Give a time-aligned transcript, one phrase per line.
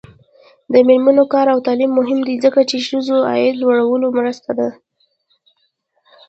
[0.73, 4.69] د میرمنو کار او تعلیم مهم دی ځکه چې ښځو عاید لوړولو مرسته ده.